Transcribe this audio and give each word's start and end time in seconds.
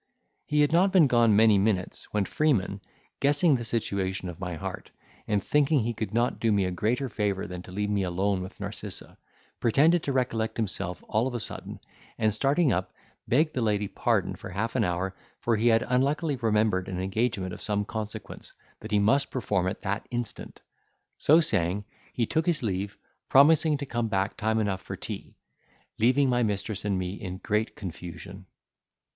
He 0.47 0.61
had 0.61 0.71
not 0.71 0.91
been 0.91 1.05
gone 1.05 1.35
many 1.35 1.59
minutes, 1.59 2.05
when 2.09 2.25
Freeman, 2.25 2.81
guessing 3.19 3.55
the 3.55 3.63
situation 3.63 4.29
of 4.29 4.39
my 4.39 4.55
heart, 4.55 4.89
and 5.27 5.43
thinking 5.43 5.81
he 5.81 5.93
could 5.93 6.11
not 6.11 6.39
do 6.39 6.51
me 6.51 6.65
a 6.65 6.71
greater 6.71 7.07
favour 7.07 7.45
than 7.45 7.61
to 7.61 7.71
leave 7.71 7.91
me 7.91 8.01
alone 8.01 8.41
with 8.41 8.59
Narcissa, 8.59 9.15
pretended 9.59 10.01
to 10.01 10.11
recollect 10.11 10.57
himself 10.57 11.03
all 11.07 11.27
of 11.27 11.35
a 11.35 11.39
sudden, 11.39 11.79
and, 12.17 12.33
starting 12.33 12.71
up, 12.73 12.91
begged 13.27 13.53
the 13.53 13.61
lady 13.61 13.87
pardon 13.87 14.33
for 14.35 14.49
half 14.49 14.75
an 14.75 14.83
hour, 14.83 15.15
for 15.39 15.55
he 15.55 15.67
had 15.67 15.85
unluckily 15.87 16.35
remembered 16.35 16.87
an 16.89 16.99
engagement 16.99 17.53
of 17.53 17.61
some 17.61 17.85
consequence, 17.85 18.53
that 18.79 18.89
he 18.89 18.97
must 18.97 19.29
perform 19.29 19.67
at 19.67 19.81
that 19.81 20.07
instant: 20.09 20.61
so 21.19 21.39
saying, 21.39 21.85
he 22.11 22.25
took 22.25 22.47
his 22.47 22.63
leave, 22.63 22.97
promising 23.29 23.77
to 23.77 23.85
come 23.85 24.07
back 24.07 24.35
time 24.35 24.57
enough 24.57 24.81
for 24.81 24.95
tea, 24.95 25.35
leaving 25.99 26.27
my 26.27 26.41
mistress 26.41 26.85
and 26.85 26.97
me 26.97 27.13
in 27.13 27.37
great 27.37 27.75
confusion. 27.75 28.47